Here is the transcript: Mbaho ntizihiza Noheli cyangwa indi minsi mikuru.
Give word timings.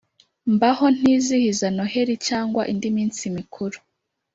Mbaho 0.53 0.85
ntizihiza 0.97 1.67
Noheli 1.75 2.15
cyangwa 2.27 2.61
indi 2.71 2.87
minsi 2.95 3.23
mikuru. 3.35 3.77